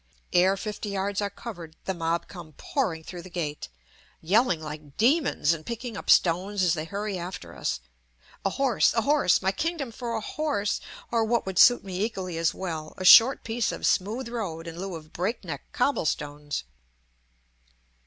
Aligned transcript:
Ere 0.33 0.57
fifty 0.57 0.89
yards 0.89 1.21
are 1.21 1.29
covered 1.29 1.75
the 1.85 1.93
mob 1.93 2.27
come 2.27 2.53
pouring 2.57 3.03
through 3.03 3.21
the 3.21 3.29
gate, 3.29 3.69
yelling 4.19 4.59
like 4.59 4.97
demons 4.97 5.53
and 5.53 5.63
picking 5.63 5.95
up 5.95 6.09
stones 6.09 6.63
as 6.63 6.73
they 6.73 6.85
hurry 6.85 7.19
after 7.19 7.55
us. 7.55 7.79
"A 8.43 8.49
horse, 8.49 8.95
a 8.95 9.03
horse, 9.03 9.43
my 9.43 9.51
kingdom 9.51 9.91
for 9.91 10.15
a 10.15 10.19
horse." 10.19 10.81
or, 11.11 11.23
what 11.23 11.45
would 11.45 11.59
suit 11.59 11.83
me 11.83 12.03
equally 12.03 12.39
as 12.39 12.51
well, 12.51 12.95
a 12.97 13.05
short 13.05 13.43
piece 13.43 13.71
of 13.71 13.85
smooth 13.85 14.27
road 14.27 14.65
in 14.65 14.79
lieu 14.79 14.95
of 14.95 15.13
break 15.13 15.43
neck 15.43 15.65
cobble 15.71 16.07
stones. 16.07 16.63